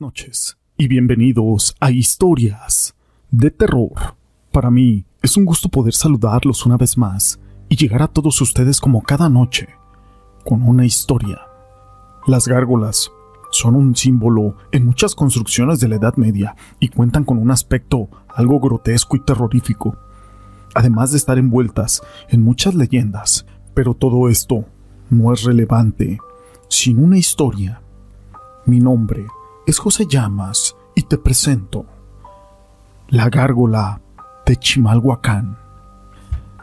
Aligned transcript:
Noches 0.00 0.56
y 0.78 0.88
bienvenidos 0.88 1.76
a 1.78 1.90
Historias 1.90 2.94
de 3.30 3.50
Terror. 3.50 4.16
Para 4.50 4.70
mí 4.70 5.04
es 5.20 5.36
un 5.36 5.44
gusto 5.44 5.68
poder 5.68 5.92
saludarlos 5.92 6.64
una 6.64 6.78
vez 6.78 6.96
más 6.96 7.38
y 7.68 7.76
llegar 7.76 8.00
a 8.00 8.08
todos 8.08 8.40
ustedes 8.40 8.80
como 8.80 9.02
cada 9.02 9.28
noche 9.28 9.68
con 10.42 10.62
una 10.62 10.86
historia. 10.86 11.42
Las 12.26 12.48
gárgolas 12.48 13.12
son 13.50 13.76
un 13.76 13.94
símbolo 13.94 14.56
en 14.72 14.86
muchas 14.86 15.14
construcciones 15.14 15.80
de 15.80 15.88
la 15.88 15.96
Edad 15.96 16.16
Media 16.16 16.56
y 16.78 16.88
cuentan 16.88 17.24
con 17.24 17.36
un 17.36 17.50
aspecto 17.50 18.08
algo 18.26 18.58
grotesco 18.58 19.16
y 19.16 19.20
terrorífico, 19.20 19.98
además 20.74 21.10
de 21.10 21.18
estar 21.18 21.36
envueltas 21.36 22.00
en 22.30 22.40
muchas 22.40 22.74
leyendas. 22.74 23.44
Pero 23.74 23.92
todo 23.92 24.30
esto 24.30 24.64
no 25.10 25.30
es 25.34 25.42
relevante 25.42 26.18
sin 26.68 27.04
una 27.04 27.18
historia. 27.18 27.82
Mi 28.64 28.78
nombre 28.78 29.26
es 29.66 29.78
José 29.78 30.06
Llamas 30.06 30.76
y 30.94 31.02
te 31.02 31.18
presento 31.18 31.86
la 33.08 33.28
gárgola 33.28 34.00
de 34.46 34.56
Chimalhuacán. 34.56 35.58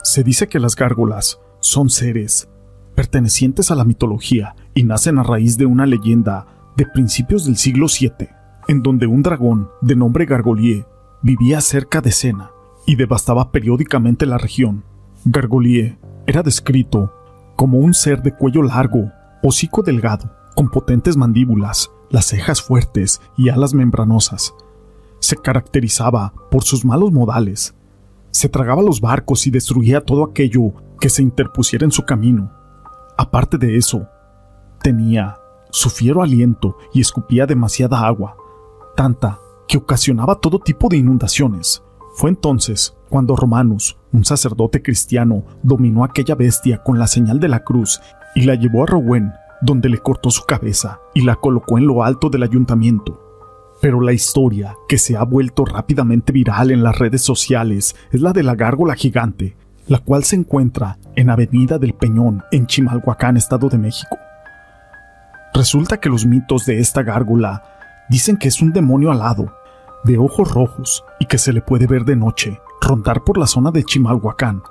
Se 0.04 0.24
dice 0.24 0.48
que 0.48 0.60
las 0.60 0.76
gárgolas 0.76 1.40
son 1.60 1.90
seres 1.90 2.50
pertenecientes 2.96 3.70
a 3.70 3.76
la 3.76 3.86
mitología 3.86 4.56
y 4.74 4.84
nacen 4.84 5.20
a 5.20 5.24
raíz 5.24 5.58
de 5.58 5.66
una 5.66 5.86
leyenda 5.86 6.48
de 6.76 6.86
principios 6.86 7.46
del 7.46 7.58
siglo 7.58 7.88
VII, 7.88 8.30
en 8.68 8.82
donde 8.82 9.08
un 9.08 9.22
dragón 9.22 9.70
de 9.82 9.96
nombre 9.96 10.26
Gargolier 10.26 10.86
vivía 11.22 11.62
cerca 11.62 12.02
de 12.02 12.12
Sena 12.12 12.52
y 12.86 12.96
devastaba 12.96 13.52
periódicamente 13.52 14.26
la 14.26 14.38
región. 14.38 14.84
Gargolier 15.26 15.98
era 16.26 16.44
descrito 16.44 17.14
como 17.56 17.80
un 17.80 17.94
ser 17.94 18.22
de 18.22 18.34
cuello 18.34 18.64
largo, 18.64 19.12
hocico 19.44 19.82
delgado, 19.82 20.32
con 20.56 20.70
potentes 20.70 21.18
mandíbulas, 21.18 21.92
las 22.10 22.26
cejas 22.26 22.62
fuertes 22.62 23.22
y 23.38 23.50
alas 23.50 23.74
membranosas. 23.74 24.54
Se 25.20 25.36
caracterizaba 25.36 26.34
por 26.52 26.64
sus 26.64 26.86
malos 26.86 27.12
modales. 27.12 27.76
Se 28.32 28.50
tragaba 28.50 28.82
los 28.82 29.02
barcos 29.02 29.48
y 29.48 29.52
destruía 29.52 30.02
todo 30.02 30.24
aquello 30.24 30.74
que 31.00 31.10
se 31.10 31.22
interpusiera 31.22 31.86
en 31.86 31.92
su 31.92 32.04
camino. 32.04 32.52
Aparte 33.18 33.58
de 33.58 33.78
eso, 33.78 34.08
tenía 34.82 35.38
su 35.72 35.90
fiero 35.90 36.22
aliento 36.22 36.78
y 36.94 37.02
escupía 37.02 37.46
demasiada 37.46 38.06
agua, 38.06 38.38
tanta 38.96 39.40
que 39.68 39.78
ocasionaba 39.78 40.36
todo 40.36 40.60
tipo 40.60 40.88
de 40.88 40.98
inundaciones. 40.98 41.84
Fue 42.16 42.30
entonces 42.30 42.96
cuando 43.10 43.36
Romanus, 43.36 43.98
un 44.12 44.26
sacerdote 44.26 44.82
cristiano, 44.82 45.44
dominó 45.64 46.04
aquella 46.04 46.36
bestia 46.36 46.84
con 46.84 47.00
la 47.00 47.08
señal 47.08 47.40
de 47.40 47.48
la 47.48 47.64
cruz 47.64 48.02
y 48.36 48.42
la 48.42 48.56
llevó 48.56 48.84
a 48.84 48.88
Rowen, 48.88 49.34
donde 49.62 49.90
le 49.90 49.98
cortó 49.98 50.30
su 50.30 50.44
cabeza 50.44 51.00
y 51.14 51.22
la 51.22 51.36
colocó 51.36 51.78
en 51.78 51.88
lo 51.88 52.04
alto 52.04 52.30
del 52.30 52.44
ayuntamiento. 52.44 53.24
Pero 53.82 54.02
la 54.02 54.14
historia, 54.14 54.76
que 54.88 54.98
se 54.98 55.16
ha 55.16 55.24
vuelto 55.24 55.66
rápidamente 55.66 56.34
viral 56.34 56.72
en 56.72 56.84
las 56.84 56.98
redes 56.98 57.22
sociales, 57.22 57.96
es 58.12 58.22
la 58.22 58.34
de 58.34 58.44
la 58.44 58.56
gárgola 58.56 58.96
gigante, 58.96 59.56
la 59.88 60.00
cual 60.00 60.24
se 60.24 60.36
encuentra 60.36 60.98
en 61.16 61.30
Avenida 61.30 61.78
del 61.78 61.94
Peñón, 61.94 62.44
en 62.52 62.66
Chimalhuacán, 62.68 63.38
Estado 63.38 63.70
de 63.70 63.78
México. 63.78 64.18
Resulta 65.54 66.00
que 66.00 66.10
los 66.10 66.26
mitos 66.26 66.66
de 66.66 66.80
esta 66.80 67.04
gárgola 67.04 67.64
dicen 68.10 68.38
que 68.38 68.48
es 68.48 68.62
un 68.62 68.74
demonio 68.74 69.12
alado, 69.12 69.54
de 70.04 70.18
ojos 70.18 70.52
rojos 70.52 71.04
y 71.20 71.26
que 71.26 71.38
se 71.38 71.54
le 71.54 71.62
puede 71.62 71.88
ver 71.88 72.06
de 72.06 72.16
noche, 72.16 72.60
rondar 72.82 73.24
por 73.24 73.38
la 73.38 73.48
zona 73.48 73.72
de 73.72 73.84
Chimalhuacán. 73.84 74.62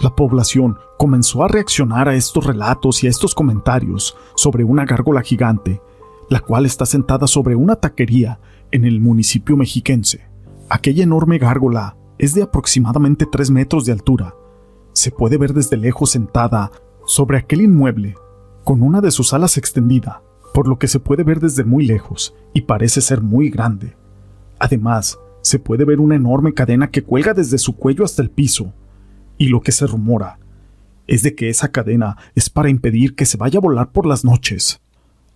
La 0.00 0.14
población 0.14 0.78
comenzó 0.98 1.44
a 1.44 1.48
reaccionar 1.48 2.08
a 2.08 2.14
estos 2.14 2.44
relatos 2.44 3.02
y 3.02 3.06
a 3.06 3.10
estos 3.10 3.34
comentarios 3.34 4.16
sobre 4.34 4.64
una 4.64 4.84
gárgola 4.84 5.22
gigante, 5.22 5.80
la 6.28 6.40
cual 6.40 6.66
está 6.66 6.86
sentada 6.86 7.26
sobre 7.26 7.54
una 7.54 7.76
taquería 7.76 8.40
en 8.70 8.84
el 8.84 9.00
municipio 9.00 9.56
mexiquense. 9.56 10.26
Aquella 10.68 11.04
enorme 11.04 11.38
gárgola 11.38 11.96
es 12.18 12.34
de 12.34 12.42
aproximadamente 12.42 13.26
3 13.26 13.50
metros 13.50 13.84
de 13.84 13.92
altura. 13.92 14.34
Se 14.92 15.10
puede 15.10 15.36
ver 15.36 15.52
desde 15.52 15.76
lejos 15.76 16.10
sentada 16.10 16.70
sobre 17.04 17.38
aquel 17.38 17.62
inmueble, 17.62 18.14
con 18.64 18.82
una 18.82 19.00
de 19.00 19.10
sus 19.10 19.32
alas 19.34 19.58
extendida, 19.58 20.22
por 20.54 20.68
lo 20.68 20.78
que 20.78 20.88
se 20.88 21.00
puede 21.00 21.24
ver 21.24 21.40
desde 21.40 21.64
muy 21.64 21.84
lejos 21.84 22.34
y 22.52 22.62
parece 22.62 23.00
ser 23.00 23.20
muy 23.20 23.50
grande. 23.50 23.96
Además, 24.58 25.18
se 25.40 25.58
puede 25.58 25.84
ver 25.84 26.00
una 26.00 26.14
enorme 26.14 26.54
cadena 26.54 26.90
que 26.90 27.02
cuelga 27.02 27.34
desde 27.34 27.58
su 27.58 27.76
cuello 27.76 28.04
hasta 28.04 28.22
el 28.22 28.30
piso, 28.30 28.72
y 29.42 29.48
lo 29.48 29.60
que 29.60 29.72
se 29.72 29.88
rumora 29.88 30.38
es 31.08 31.24
de 31.24 31.34
que 31.34 31.48
esa 31.48 31.72
cadena 31.72 32.16
es 32.36 32.48
para 32.48 32.68
impedir 32.68 33.16
que 33.16 33.26
se 33.26 33.36
vaya 33.36 33.58
a 33.58 33.60
volar 33.60 33.90
por 33.90 34.06
las 34.06 34.24
noches. 34.24 34.80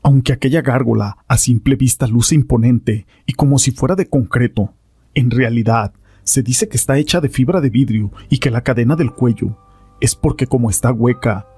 Aunque 0.00 0.32
aquella 0.32 0.62
gárgola 0.62 1.16
a 1.26 1.36
simple 1.38 1.74
vista 1.74 2.06
luce 2.06 2.36
imponente 2.36 3.04
y 3.26 3.32
como 3.32 3.58
si 3.58 3.72
fuera 3.72 3.96
de 3.96 4.08
concreto, 4.08 4.72
en 5.14 5.32
realidad 5.32 5.92
se 6.22 6.44
dice 6.44 6.68
que 6.68 6.76
está 6.76 6.98
hecha 6.98 7.20
de 7.20 7.28
fibra 7.28 7.60
de 7.60 7.68
vidrio 7.68 8.12
y 8.30 8.38
que 8.38 8.52
la 8.52 8.60
cadena 8.60 8.94
del 8.94 9.10
cuello 9.10 9.58
es 10.00 10.14
porque 10.14 10.46
como 10.46 10.70
está 10.70 10.92
hueca, 10.92 11.48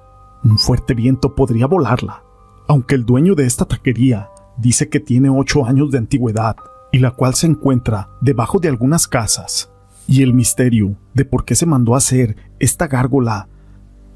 un 0.42 0.56
fuerte 0.56 0.94
viento 0.94 1.34
podría 1.34 1.66
volarla. 1.66 2.22
Aunque 2.66 2.94
el 2.94 3.04
dueño 3.04 3.34
de 3.34 3.44
esta 3.44 3.66
taquería 3.66 4.30
dice 4.56 4.88
que 4.88 5.00
tiene 5.00 5.28
ocho 5.28 5.66
años 5.66 5.90
de 5.90 5.98
antigüedad 5.98 6.56
y 6.92 7.00
la 7.00 7.10
cual 7.10 7.34
se 7.34 7.46
encuentra 7.46 8.08
debajo 8.22 8.58
de 8.58 8.68
algunas 8.68 9.06
casas, 9.06 9.70
y 10.08 10.22
el 10.22 10.32
misterio 10.34 10.96
de 11.14 11.24
por 11.24 11.44
qué 11.44 11.54
se 11.54 11.66
mandó 11.66 11.94
a 11.94 11.98
hacer 11.98 12.34
esta 12.58 12.88
gárgola 12.88 13.48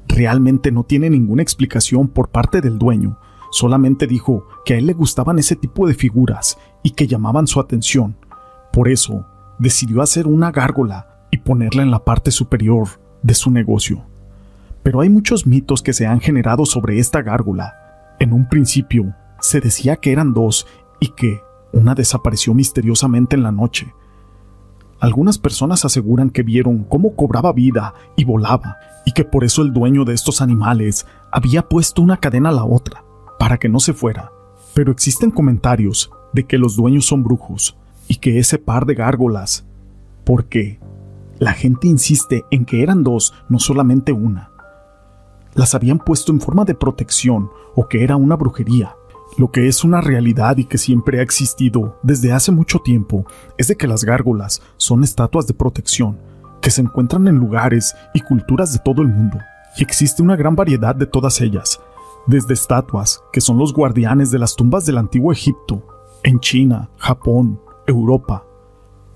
realmente 0.07 0.71
no 0.71 0.83
tiene 0.83 1.09
ninguna 1.09 1.43
explicación 1.43 2.09
por 2.09 2.29
parte 2.29 2.59
del 2.59 2.77
dueño, 2.79 3.19
solamente 3.51 4.07
dijo 4.07 4.45
que 4.65 4.73
a 4.73 4.77
él 4.77 4.87
le 4.87 4.93
gustaban 4.93 5.39
ese 5.39 5.55
tipo 5.55 5.87
de 5.87 5.93
figuras 5.93 6.57
y 6.81 6.91
que 6.91 7.07
llamaban 7.07 7.47
su 7.47 7.59
atención. 7.59 8.17
Por 8.73 8.89
eso, 8.89 9.25
decidió 9.59 10.01
hacer 10.01 10.27
una 10.27 10.51
gárgola 10.51 11.27
y 11.31 11.37
ponerla 11.37 11.83
en 11.83 11.91
la 11.91 12.03
parte 12.03 12.31
superior 12.31 12.87
de 13.21 13.35
su 13.35 13.51
negocio. 13.51 14.03
Pero 14.81 14.99
hay 14.99 15.09
muchos 15.09 15.45
mitos 15.45 15.83
que 15.83 15.93
se 15.93 16.07
han 16.07 16.19
generado 16.19 16.65
sobre 16.65 16.97
esta 16.97 17.21
gárgola. 17.21 18.15
En 18.19 18.33
un 18.33 18.49
principio, 18.49 19.15
se 19.39 19.61
decía 19.61 19.97
que 19.97 20.11
eran 20.11 20.33
dos 20.33 20.65
y 20.99 21.09
que 21.09 21.39
una 21.71 21.95
desapareció 21.95 22.53
misteriosamente 22.53 23.35
en 23.35 23.43
la 23.43 23.51
noche. 23.51 23.93
Algunas 25.03 25.37
personas 25.37 25.83
aseguran 25.83 26.29
que 26.29 26.43
vieron 26.43 26.85
cómo 26.85 27.13
cobraba 27.17 27.51
vida 27.51 27.93
y 28.15 28.23
volaba, 28.23 28.77
y 29.05 29.11
que 29.11 29.25
por 29.25 29.43
eso 29.43 29.61
el 29.61 29.73
dueño 29.73 30.05
de 30.05 30.13
estos 30.13 30.39
animales 30.39 31.05
había 31.29 31.67
puesto 31.67 32.01
una 32.01 32.21
cadena 32.21 32.47
a 32.47 32.53
la 32.53 32.63
otra, 32.63 33.03
para 33.37 33.57
que 33.57 33.67
no 33.67 33.81
se 33.81 33.91
fuera. 33.91 34.31
Pero 34.73 34.93
existen 34.93 35.29
comentarios 35.29 36.09
de 36.31 36.45
que 36.45 36.57
los 36.57 36.77
dueños 36.77 37.05
son 37.05 37.21
brujos, 37.21 37.75
y 38.07 38.15
que 38.15 38.39
ese 38.39 38.59
par 38.59 38.85
de 38.85 38.95
gárgolas, 38.95 39.65
porque 40.23 40.79
la 41.37 41.51
gente 41.51 41.89
insiste 41.89 42.45
en 42.49 42.63
que 42.63 42.81
eran 42.81 43.03
dos, 43.03 43.33
no 43.49 43.59
solamente 43.59 44.13
una. 44.13 44.51
Las 45.53 45.75
habían 45.75 45.99
puesto 45.99 46.31
en 46.31 46.39
forma 46.39 46.63
de 46.63 46.75
protección 46.75 47.49
o 47.75 47.89
que 47.89 48.05
era 48.05 48.15
una 48.15 48.37
brujería, 48.37 48.95
lo 49.37 49.51
que 49.51 49.67
es 49.67 49.83
una 49.83 50.01
realidad 50.01 50.57
y 50.57 50.65
que 50.65 50.77
siempre 50.77 51.19
ha 51.19 51.23
existido 51.23 51.99
desde 52.03 52.31
hace 52.31 52.51
mucho 52.51 52.79
tiempo 52.79 53.25
es 53.57 53.67
de 53.67 53.75
que 53.75 53.87
las 53.87 54.03
gárgolas 54.03 54.61
son 54.77 55.03
estatuas 55.03 55.47
de 55.47 55.53
protección 55.53 56.19
que 56.61 56.71
se 56.71 56.81
encuentran 56.81 57.27
en 57.27 57.35
lugares 57.35 57.95
y 58.13 58.21
culturas 58.21 58.73
de 58.73 58.79
todo 58.79 59.01
el 59.01 59.09
mundo. 59.09 59.37
Y 59.77 59.83
existe 59.83 60.21
una 60.21 60.35
gran 60.35 60.55
variedad 60.55 60.95
de 60.95 61.05
todas 61.05 61.41
ellas, 61.41 61.81
desde 62.25 62.53
estatuas, 62.53 63.21
que 63.33 63.41
son 63.41 63.57
los 63.57 63.73
guardianes 63.73 64.31
de 64.31 64.39
las 64.39 64.55
tumbas 64.55 64.85
del 64.85 64.97
antiguo 64.97 65.31
Egipto, 65.31 65.85
en 66.23 66.39
China, 66.39 66.89
Japón, 66.97 67.59
Europa. 67.85 68.45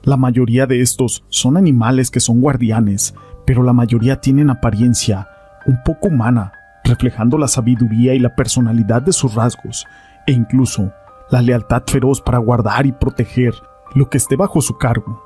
La 0.03 0.17
mayoría 0.17 0.65
de 0.65 0.81
estos 0.81 1.23
son 1.29 1.57
animales 1.57 2.11
que 2.11 2.19
son 2.19 2.41
guardianes, 2.41 3.13
pero 3.45 3.63
la 3.63 3.73
mayoría 3.73 4.19
tienen 4.19 4.49
apariencia 4.49 5.29
un 5.65 5.81
poco 5.83 6.07
humana, 6.07 6.53
reflejando 6.87 7.37
la 7.37 7.47
sabiduría 7.47 8.13
y 8.13 8.19
la 8.19 8.35
personalidad 8.35 9.01
de 9.01 9.11
sus 9.11 9.35
rasgos, 9.35 9.85
e 10.25 10.31
incluso 10.31 10.91
la 11.29 11.41
lealtad 11.41 11.83
feroz 11.85 12.21
para 12.21 12.37
guardar 12.37 12.85
y 12.85 12.91
proteger 12.91 13.53
lo 13.93 14.09
que 14.09 14.17
esté 14.17 14.35
bajo 14.35 14.61
su 14.61 14.77
cargo. 14.77 15.23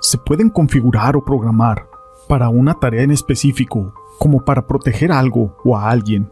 Se 0.00 0.18
pueden 0.18 0.50
configurar 0.50 1.16
o 1.16 1.24
programar 1.24 1.86
para 2.28 2.48
una 2.48 2.74
tarea 2.74 3.02
en 3.02 3.10
específico, 3.10 3.94
como 4.18 4.44
para 4.44 4.66
proteger 4.66 5.12
algo 5.12 5.56
o 5.64 5.76
a 5.76 5.90
alguien. 5.90 6.30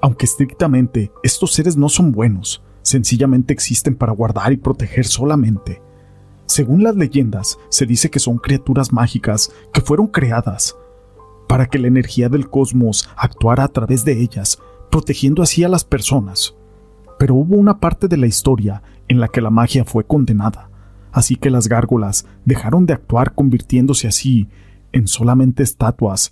Aunque 0.00 0.26
estrictamente 0.26 1.10
estos 1.22 1.52
seres 1.52 1.76
no 1.76 1.88
son 1.88 2.12
buenos, 2.12 2.62
sencillamente 2.82 3.52
existen 3.52 3.96
para 3.96 4.12
guardar 4.12 4.52
y 4.52 4.56
proteger 4.56 5.06
solamente. 5.06 5.82
Según 6.46 6.82
las 6.82 6.96
leyendas, 6.96 7.58
se 7.68 7.84
dice 7.84 8.10
que 8.10 8.18
son 8.18 8.38
criaturas 8.38 8.92
mágicas 8.92 9.52
que 9.72 9.80
fueron 9.80 10.06
creadas 10.06 10.76
para 11.48 11.66
que 11.66 11.78
la 11.78 11.88
energía 11.88 12.28
del 12.28 12.48
cosmos 12.48 13.08
actuara 13.16 13.64
a 13.64 13.68
través 13.68 14.04
de 14.04 14.20
ellas, 14.20 14.58
protegiendo 14.90 15.42
así 15.42 15.64
a 15.64 15.68
las 15.68 15.84
personas 15.84 16.54
pero 17.18 17.34
hubo 17.34 17.56
una 17.56 17.80
parte 17.80 18.08
de 18.08 18.16
la 18.16 18.26
historia 18.26 18.82
en 19.08 19.20
la 19.20 19.28
que 19.28 19.40
la 19.40 19.50
magia 19.50 19.84
fue 19.84 20.06
condenada, 20.06 20.70
así 21.12 21.36
que 21.36 21.50
las 21.50 21.68
gárgolas 21.68 22.24
dejaron 22.44 22.86
de 22.86 22.94
actuar 22.94 23.34
convirtiéndose 23.34 24.06
así 24.06 24.48
en 24.92 25.08
solamente 25.08 25.62
estatuas. 25.62 26.30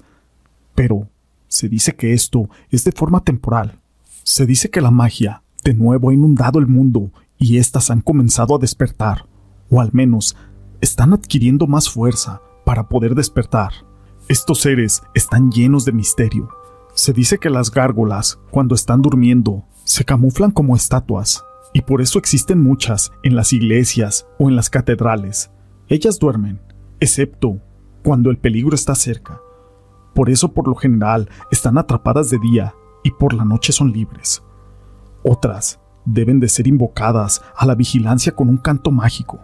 Pero 0.75 1.09
se 1.49 1.69
dice 1.69 1.97
que 1.97 2.13
esto 2.13 2.49
es 2.71 2.85
de 2.85 2.93
forma 2.93 3.21
temporal. 3.21 3.81
Se 4.23 4.47
dice 4.47 4.71
que 4.71 4.81
la 4.81 4.91
magia 4.91 5.43
de 5.65 5.75
nuevo 5.75 6.11
ha 6.11 6.15
inundado 6.15 6.59
el 6.59 6.67
mundo 6.67 7.11
y 7.37 7.59
éstas 7.59 7.91
han 7.91 8.01
comenzado 8.01 8.55
a 8.55 8.59
despertar, 8.59 9.27
o 9.71 9.81
al 9.81 9.91
menos 9.93 10.37
están 10.81 11.13
adquiriendo 11.13 11.67
más 11.67 11.91
fuerza 11.91 12.41
para 12.65 12.89
poder 12.89 13.15
despertar. 13.15 13.73
Estos 14.29 14.63
seres 14.63 15.05
están 15.15 15.53
llenos 15.53 15.85
de 15.85 15.93
misterio. 15.93 16.49
Se 16.95 17.13
dice 17.13 17.39
que 17.39 17.49
las 17.49 17.71
gárgolas, 17.71 18.41
cuando 18.51 18.75
están 18.75 19.01
durmiendo, 19.01 19.65
se 19.85 20.05
camuflan 20.05 20.51
como 20.51 20.75
estatuas, 20.75 21.45
y 21.73 21.83
por 21.83 22.01
eso 22.01 22.19
existen 22.19 22.61
muchas 22.61 23.13
en 23.23 23.37
las 23.37 23.53
iglesias 23.53 24.27
o 24.41 24.49
en 24.49 24.57
las 24.57 24.69
catedrales. 24.69 25.53
Ellas 25.87 26.19
duermen, 26.19 26.61
excepto 26.99 27.61
cuando 28.03 28.31
el 28.31 28.39
peligro 28.39 28.75
está 28.75 28.97
cerca. 28.97 29.41
Por 30.13 30.29
eso 30.29 30.53
por 30.53 30.67
lo 30.67 30.75
general 30.75 31.29
están 31.53 31.79
atrapadas 31.79 32.29
de 32.29 32.41
día 32.41 32.75
y 33.05 33.13
por 33.13 33.33
la 33.33 33.45
noche 33.45 33.73
son 33.73 33.93
libres. 33.93 34.43
Otras 35.23 35.79
deben 36.05 36.41
de 36.41 36.49
ser 36.49 36.67
invocadas 36.67 37.43
a 37.57 37.65
la 37.65 37.77
vigilancia 37.77 38.35
con 38.35 38.49
un 38.49 38.57
canto 38.57 38.91
mágico. 38.91 39.39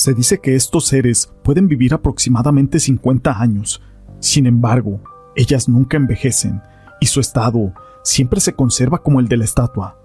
Se 0.00 0.14
dice 0.14 0.40
que 0.40 0.54
estos 0.54 0.86
seres 0.86 1.30
pueden 1.42 1.68
vivir 1.68 1.92
aproximadamente 1.92 2.80
50 2.80 3.38
años. 3.38 3.82
Sin 4.18 4.46
embargo, 4.46 5.02
ellas 5.36 5.68
nunca 5.68 5.98
envejecen 5.98 6.62
y 7.02 7.06
su 7.08 7.20
estado 7.20 7.74
siempre 8.02 8.40
se 8.40 8.54
conserva 8.54 9.02
como 9.02 9.20
el 9.20 9.28
de 9.28 9.36
la 9.36 9.44
estatua. 9.44 9.98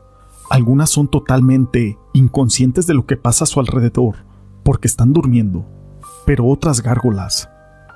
Algunas 0.49 0.89
son 0.89 1.07
totalmente 1.07 1.97
inconscientes 2.11 2.87
de 2.87 2.93
lo 2.93 3.05
que 3.05 3.15
pasa 3.15 3.45
a 3.45 3.47
su 3.47 3.61
alrededor 3.61 4.17
porque 4.65 4.89
están 4.89 5.13
durmiendo, 5.13 5.65
pero 6.25 6.45
otras 6.45 6.81
gárgolas 6.81 7.49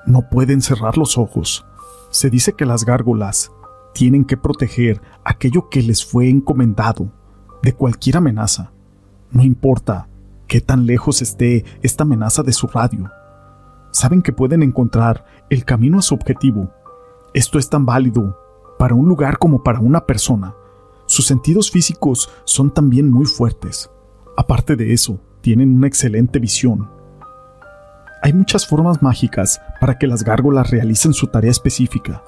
no 0.08 0.30
pueden 0.30 0.62
cerrar 0.62 0.98
los 0.98 1.18
ojos. 1.18 1.66
Se 2.12 2.30
dice 2.30 2.54
que 2.54 2.66
las 2.66 2.86
gárgolas 2.86 3.52
tienen 3.94 4.24
que 4.24 4.38
proteger 4.38 5.02
aquello 5.26 5.68
que 5.68 5.84
les 5.84 6.06
fue 6.06 6.30
encomendado 6.30 7.12
de 7.62 7.74
cualquier 7.74 8.16
amenaza. 8.16 8.72
No 9.32 9.44
importa 9.44 10.08
qué 10.50 10.60
tan 10.60 10.86
lejos 10.86 11.22
esté 11.22 11.64
esta 11.82 12.04
amenaza 12.04 12.44
de 12.44 12.52
su 12.52 12.68
radio. 12.68 13.10
Saben 13.92 14.22
que 14.22 14.34
pueden 14.34 14.64
encontrar 14.64 15.24
el 15.50 15.64
camino 15.64 16.00
a 16.00 16.02
su 16.02 16.16
objetivo. 16.16 16.74
Esto 17.34 17.60
es 17.60 17.70
tan 17.70 17.86
válido 17.86 18.38
para 18.78 18.96
un 18.96 19.08
lugar 19.08 19.38
como 19.38 19.64
para 19.64 19.80
una 19.80 20.06
persona. 20.06 20.56
Sus 21.06 21.26
sentidos 21.26 21.72
físicos 21.72 22.30
son 22.44 22.74
también 22.74 23.10
muy 23.10 23.26
fuertes. 23.26 23.90
Aparte 24.36 24.76
de 24.76 24.92
eso, 24.92 25.22
tienen 25.42 25.76
una 25.76 25.88
excelente 25.88 26.40
visión. 26.40 26.90
Hay 28.24 28.34
muchas 28.34 28.68
formas 28.68 29.02
mágicas 29.02 29.62
para 29.80 29.98
que 29.98 30.08
las 30.08 30.24
gárgolas 30.24 30.72
realicen 30.72 31.14
su 31.14 31.28
tarea 31.28 31.52
específica, 31.52 32.24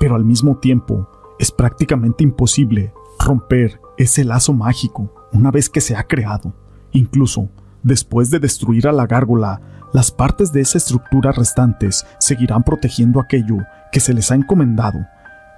pero 0.00 0.16
al 0.16 0.24
mismo 0.24 0.58
tiempo 0.58 1.08
es 1.38 1.52
prácticamente 1.52 2.24
imposible 2.24 2.92
romper 3.18 3.80
ese 3.96 4.24
lazo 4.24 4.52
mágico 4.52 5.12
una 5.32 5.50
vez 5.50 5.70
que 5.70 5.80
se 5.80 5.96
ha 5.96 6.04
creado. 6.06 6.52
Incluso, 6.92 7.48
después 7.82 8.30
de 8.30 8.38
destruir 8.38 8.86
a 8.86 8.92
la 8.92 9.06
gárgola, 9.06 9.60
las 9.92 10.10
partes 10.10 10.52
de 10.52 10.60
esa 10.60 10.78
estructura 10.78 11.32
restantes 11.32 12.06
seguirán 12.18 12.62
protegiendo 12.62 13.20
aquello 13.20 13.58
que 13.90 14.00
se 14.00 14.14
les 14.14 14.30
ha 14.30 14.34
encomendado, 14.34 15.00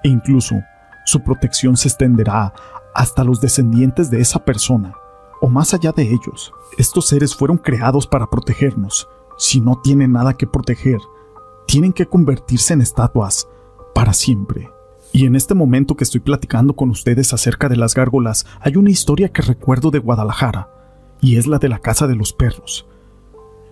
e 0.02 0.08
incluso 0.08 0.56
su 1.04 1.20
protección 1.20 1.76
se 1.76 1.88
extenderá 1.88 2.52
hasta 2.94 3.24
los 3.24 3.40
descendientes 3.40 4.10
de 4.10 4.20
esa 4.20 4.44
persona, 4.44 4.94
o 5.40 5.48
más 5.48 5.74
allá 5.74 5.92
de 5.92 6.02
ellos. 6.02 6.52
Estos 6.78 7.06
seres 7.06 7.34
fueron 7.34 7.58
creados 7.58 8.06
para 8.06 8.28
protegernos. 8.28 9.08
Si 9.36 9.60
no 9.60 9.80
tienen 9.82 10.12
nada 10.12 10.34
que 10.34 10.46
proteger, 10.46 10.98
tienen 11.66 11.92
que 11.92 12.06
convertirse 12.06 12.74
en 12.74 12.80
estatuas 12.80 13.48
para 13.94 14.12
siempre. 14.12 14.70
Y 15.12 15.26
en 15.26 15.36
este 15.36 15.54
momento 15.54 15.96
que 15.96 16.04
estoy 16.04 16.20
platicando 16.20 16.74
con 16.74 16.90
ustedes 16.90 17.32
acerca 17.32 17.68
de 17.68 17.76
las 17.76 17.94
gárgolas, 17.94 18.46
hay 18.60 18.76
una 18.76 18.90
historia 18.90 19.28
que 19.28 19.42
recuerdo 19.42 19.90
de 19.92 20.00
Guadalajara, 20.00 20.68
y 21.24 21.38
es 21.38 21.46
la 21.46 21.58
de 21.58 21.70
la 21.70 21.78
Casa 21.78 22.06
de 22.06 22.14
los 22.14 22.34
Perros. 22.34 22.86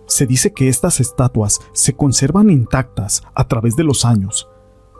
Se 0.07 0.25
dice 0.25 0.53
que 0.53 0.69
estas 0.69 0.99
estatuas 0.99 1.61
se 1.71 1.93
conservan 1.93 2.49
intactas 2.49 3.21
a 3.35 3.47
través 3.47 3.75
de 3.75 3.83
los 3.83 4.05
años, 4.05 4.49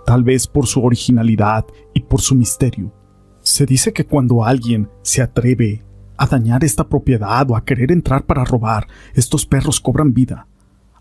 tal 0.06 0.24
vez 0.24 0.46
por 0.46 0.68
su 0.68 0.84
originalidad 0.86 1.66
y 1.96 2.02
por 2.02 2.22
su 2.22 2.36
misterio. 2.36 2.94
Se 3.42 3.66
dice 3.66 3.92
que 3.92 4.06
cuando 4.06 4.46
alguien 4.46 4.88
se 5.02 5.24
atreve 5.24 5.84
a 6.16 6.28
dañar 6.28 6.64
esta 6.64 6.88
propiedad 6.88 7.50
o 7.50 7.56
a 7.56 7.66
querer 7.66 7.92
entrar 7.92 8.28
para 8.28 8.46
robar, 8.46 8.88
estos 9.16 9.48
perros 9.48 9.80
cobran 9.80 10.14
vida, 10.14 10.46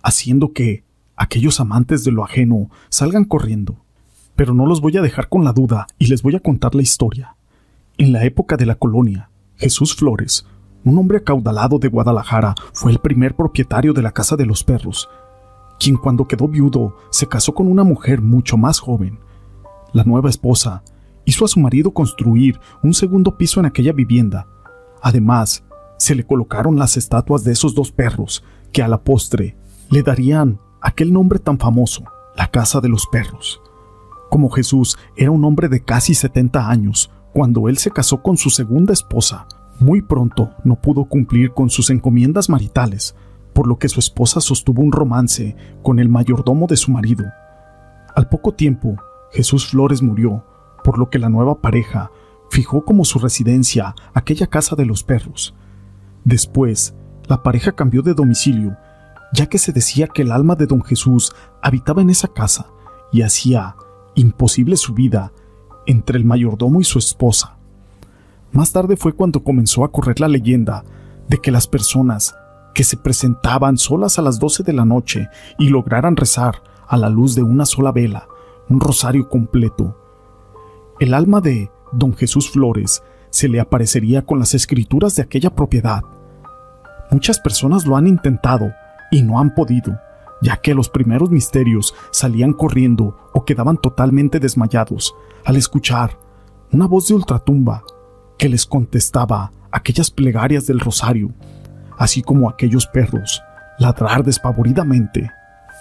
haciendo 0.02 0.54
que 0.54 0.84
aquellos 1.16 1.60
amantes 1.60 2.02
de 2.02 2.12
lo 2.12 2.24
ajeno 2.24 2.70
salgan 2.88 3.24
corriendo 3.24 3.76
pero 4.34 4.54
no 4.54 4.66
los 4.66 4.80
voy 4.80 4.96
a 4.96 5.02
dejar 5.02 5.28
con 5.28 5.44
la 5.44 5.52
duda 5.52 5.86
y 5.98 6.06
les 6.06 6.22
voy 6.22 6.34
a 6.34 6.40
contar 6.40 6.74
la 6.74 6.82
historia. 6.82 7.36
En 7.98 8.12
la 8.12 8.24
época 8.24 8.56
de 8.56 8.66
la 8.66 8.76
colonia, 8.76 9.28
Jesús 9.56 9.94
Flores, 9.94 10.46
un 10.84 10.98
hombre 10.98 11.18
acaudalado 11.18 11.78
de 11.78 11.88
Guadalajara, 11.88 12.54
fue 12.72 12.92
el 12.92 12.98
primer 12.98 13.34
propietario 13.34 13.92
de 13.92 14.02
la 14.02 14.12
Casa 14.12 14.36
de 14.36 14.46
los 14.46 14.64
Perros, 14.64 15.08
quien 15.78 15.96
cuando 15.96 16.26
quedó 16.26 16.48
viudo 16.48 16.96
se 17.10 17.26
casó 17.26 17.54
con 17.54 17.68
una 17.68 17.84
mujer 17.84 18.20
mucho 18.20 18.56
más 18.56 18.78
joven. 18.78 19.18
La 19.92 20.04
nueva 20.04 20.30
esposa 20.30 20.82
hizo 21.24 21.44
a 21.44 21.48
su 21.48 21.60
marido 21.60 21.92
construir 21.92 22.58
un 22.82 22.94
segundo 22.94 23.36
piso 23.36 23.60
en 23.60 23.66
aquella 23.66 23.92
vivienda. 23.92 24.46
Además, 25.02 25.64
se 25.98 26.14
le 26.14 26.24
colocaron 26.24 26.78
las 26.78 26.96
estatuas 26.96 27.44
de 27.44 27.52
esos 27.52 27.74
dos 27.74 27.92
perros 27.92 28.44
que 28.72 28.82
a 28.82 28.88
la 28.88 29.02
postre 29.02 29.56
le 29.90 30.02
darían 30.02 30.58
aquel 30.80 31.12
nombre 31.12 31.38
tan 31.38 31.58
famoso, 31.58 32.04
la 32.36 32.48
Casa 32.50 32.80
de 32.80 32.88
los 32.88 33.06
Perros. 33.06 33.60
Como 34.30 34.50
Jesús 34.50 34.96
era 35.16 35.30
un 35.30 35.44
hombre 35.44 35.68
de 35.68 35.84
casi 35.84 36.14
70 36.14 36.68
años, 36.68 37.10
cuando 37.32 37.68
él 37.68 37.78
se 37.78 37.90
casó 37.90 38.22
con 38.22 38.36
su 38.36 38.50
segunda 38.50 38.92
esposa, 38.92 39.46
muy 39.82 40.00
pronto 40.00 40.50
no 40.64 40.76
pudo 40.76 41.04
cumplir 41.04 41.52
con 41.52 41.68
sus 41.68 41.90
encomiendas 41.90 42.48
maritales, 42.48 43.14
por 43.52 43.66
lo 43.66 43.78
que 43.78 43.88
su 43.88 44.00
esposa 44.00 44.40
sostuvo 44.40 44.82
un 44.82 44.92
romance 44.92 45.56
con 45.82 45.98
el 45.98 46.08
mayordomo 46.08 46.66
de 46.66 46.76
su 46.76 46.90
marido. 46.90 47.24
Al 48.14 48.28
poco 48.28 48.52
tiempo, 48.52 48.96
Jesús 49.32 49.68
Flores 49.68 50.02
murió, 50.02 50.44
por 50.84 50.98
lo 50.98 51.10
que 51.10 51.18
la 51.18 51.28
nueva 51.28 51.60
pareja 51.60 52.10
fijó 52.50 52.84
como 52.84 53.04
su 53.04 53.18
residencia 53.18 53.94
aquella 54.14 54.46
casa 54.46 54.76
de 54.76 54.86
los 54.86 55.04
perros. 55.04 55.54
Después, 56.24 56.94
la 57.26 57.42
pareja 57.42 57.72
cambió 57.72 58.02
de 58.02 58.14
domicilio, 58.14 58.76
ya 59.32 59.46
que 59.46 59.58
se 59.58 59.72
decía 59.72 60.06
que 60.06 60.22
el 60.22 60.32
alma 60.32 60.54
de 60.54 60.66
don 60.66 60.82
Jesús 60.82 61.34
habitaba 61.62 62.02
en 62.02 62.10
esa 62.10 62.28
casa 62.28 62.66
y 63.12 63.22
hacía 63.22 63.76
imposible 64.14 64.76
su 64.76 64.92
vida 64.92 65.32
entre 65.86 66.18
el 66.18 66.24
mayordomo 66.24 66.80
y 66.80 66.84
su 66.84 66.98
esposa. 66.98 67.56
Más 68.52 68.72
tarde 68.72 68.96
fue 68.96 69.14
cuando 69.14 69.42
comenzó 69.42 69.84
a 69.84 69.90
correr 69.90 70.20
la 70.20 70.28
leyenda 70.28 70.84
de 71.28 71.38
que 71.38 71.50
las 71.50 71.66
personas 71.66 72.34
que 72.74 72.84
se 72.84 72.96
presentaban 72.96 73.78
solas 73.78 74.18
a 74.18 74.22
las 74.22 74.38
12 74.38 74.62
de 74.62 74.72
la 74.72 74.84
noche 74.84 75.28
y 75.58 75.68
lograran 75.68 76.16
rezar 76.16 76.62
a 76.86 76.96
la 76.96 77.08
luz 77.08 77.34
de 77.34 77.42
una 77.42 77.64
sola 77.66 77.92
vela, 77.92 78.26
un 78.68 78.80
rosario 78.80 79.28
completo, 79.28 79.96
el 81.00 81.14
alma 81.14 81.40
de 81.40 81.70
don 81.92 82.14
Jesús 82.14 82.50
Flores 82.50 83.02
se 83.30 83.48
le 83.48 83.60
aparecería 83.60 84.22
con 84.22 84.38
las 84.38 84.54
escrituras 84.54 85.16
de 85.16 85.22
aquella 85.22 85.54
propiedad. 85.54 86.02
Muchas 87.10 87.40
personas 87.40 87.86
lo 87.86 87.96
han 87.96 88.06
intentado 88.06 88.72
y 89.10 89.22
no 89.22 89.38
han 89.38 89.54
podido 89.54 89.98
ya 90.42 90.56
que 90.56 90.74
los 90.74 90.88
primeros 90.88 91.30
misterios 91.30 91.94
salían 92.10 92.52
corriendo 92.52 93.16
o 93.32 93.44
quedaban 93.44 93.78
totalmente 93.78 94.40
desmayados 94.40 95.14
al 95.44 95.56
escuchar 95.56 96.18
una 96.72 96.86
voz 96.86 97.08
de 97.08 97.14
ultratumba 97.14 97.84
que 98.42 98.48
les 98.48 98.66
contestaba 98.66 99.52
aquellas 99.70 100.10
plegarias 100.10 100.66
del 100.66 100.80
rosario, 100.80 101.30
así 101.96 102.22
como 102.22 102.50
aquellos 102.50 102.88
perros 102.88 103.40
ladrar 103.78 104.24
despavoridamente. 104.24 105.30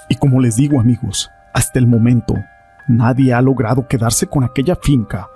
Y 0.09 0.15
como 0.17 0.39
les 0.39 0.57
digo 0.57 0.79
amigos, 0.79 1.31
hasta 1.55 1.79
el 1.79 1.87
momento 1.87 2.35
nadie 2.87 3.33
ha 3.33 3.41
logrado 3.41 3.87
quedarse 3.87 4.27
con 4.27 4.43
aquella 4.43 4.75
finca, 4.75 5.27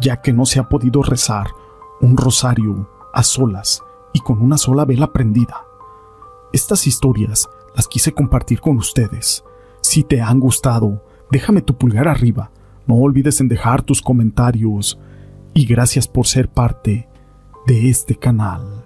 ya 0.00 0.16
que 0.16 0.32
no 0.32 0.44
se 0.44 0.58
ha 0.58 0.68
podido 0.68 1.04
rezar 1.04 1.46
un 2.00 2.16
rosario 2.16 2.90
a 3.14 3.22
solas 3.22 3.80
y 4.12 4.18
con 4.18 4.42
una 4.42 4.58
sola 4.58 4.84
vela 4.84 5.12
prendida. 5.12 5.62
Estas 6.52 6.88
historias 6.88 7.48
las 7.76 7.86
quise 7.86 8.10
compartir 8.10 8.60
con 8.60 8.76
ustedes. 8.76 9.44
Si 9.82 10.02
te 10.02 10.20
han 10.20 10.40
gustado, 10.40 11.00
déjame 11.30 11.62
tu 11.62 11.78
pulgar 11.78 12.08
arriba. 12.08 12.50
No 12.88 12.96
olvides 12.96 13.40
en 13.40 13.46
dejar 13.46 13.82
tus 13.82 14.02
comentarios. 14.02 14.98
Y 15.54 15.66
gracias 15.66 16.08
por 16.08 16.26
ser 16.26 16.48
parte 16.48 17.08
de 17.66 17.88
este 17.90 18.16
canal. 18.16 18.81